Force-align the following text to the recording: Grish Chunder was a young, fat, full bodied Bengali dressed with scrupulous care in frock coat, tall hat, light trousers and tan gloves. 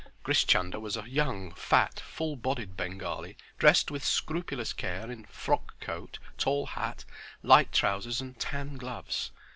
Grish 0.23 0.47
Chunder 0.47 0.79
was 0.79 0.97
a 0.97 1.07
young, 1.07 1.51
fat, 1.53 1.99
full 1.99 2.35
bodied 2.35 2.75
Bengali 2.75 3.37
dressed 3.59 3.91
with 3.91 4.03
scrupulous 4.03 4.73
care 4.73 5.11
in 5.11 5.25
frock 5.25 5.79
coat, 5.79 6.17
tall 6.39 6.65
hat, 6.65 7.05
light 7.43 7.71
trousers 7.71 8.19
and 8.19 8.39
tan 8.39 8.77
gloves. 8.77 9.29